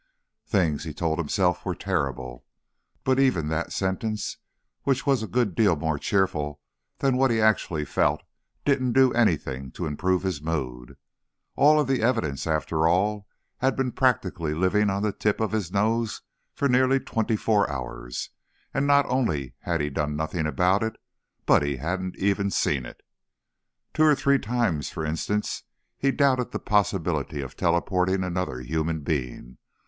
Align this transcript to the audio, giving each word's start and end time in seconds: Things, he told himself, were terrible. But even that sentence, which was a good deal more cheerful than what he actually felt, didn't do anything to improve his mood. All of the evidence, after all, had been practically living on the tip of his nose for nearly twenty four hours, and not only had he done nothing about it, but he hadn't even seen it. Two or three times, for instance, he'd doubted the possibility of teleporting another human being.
Things, 0.47 0.83
he 0.83 0.95
told 0.95 1.19
himself, 1.19 1.63
were 1.63 1.75
terrible. 1.75 2.43
But 3.03 3.19
even 3.19 3.49
that 3.49 3.71
sentence, 3.71 4.37
which 4.81 5.05
was 5.05 5.21
a 5.21 5.27
good 5.27 5.53
deal 5.53 5.75
more 5.75 5.99
cheerful 5.99 6.59
than 6.97 7.17
what 7.17 7.29
he 7.29 7.39
actually 7.39 7.85
felt, 7.85 8.23
didn't 8.65 8.93
do 8.93 9.13
anything 9.13 9.69
to 9.73 9.85
improve 9.85 10.23
his 10.23 10.41
mood. 10.41 10.97
All 11.55 11.79
of 11.79 11.85
the 11.87 12.01
evidence, 12.01 12.47
after 12.47 12.87
all, 12.87 13.27
had 13.59 13.75
been 13.75 13.91
practically 13.91 14.55
living 14.55 14.89
on 14.89 15.03
the 15.03 15.11
tip 15.11 15.39
of 15.39 15.51
his 15.51 15.71
nose 15.71 16.23
for 16.51 16.67
nearly 16.67 16.99
twenty 16.99 17.35
four 17.35 17.69
hours, 17.69 18.31
and 18.73 18.87
not 18.87 19.05
only 19.05 19.53
had 19.59 19.81
he 19.81 19.91
done 19.91 20.15
nothing 20.15 20.47
about 20.47 20.81
it, 20.81 20.95
but 21.45 21.61
he 21.61 21.75
hadn't 21.77 22.15
even 22.15 22.49
seen 22.49 22.87
it. 22.87 23.01
Two 23.93 24.05
or 24.05 24.15
three 24.15 24.39
times, 24.39 24.89
for 24.89 25.05
instance, 25.05 25.61
he'd 25.99 26.17
doubted 26.17 26.49
the 26.49 26.57
possibility 26.59 27.39
of 27.39 27.55
teleporting 27.55 28.23
another 28.23 28.59
human 28.61 29.01
being. 29.01 29.59